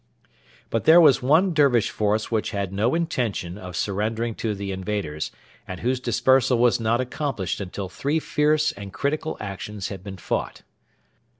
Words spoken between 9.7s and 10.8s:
had been fought.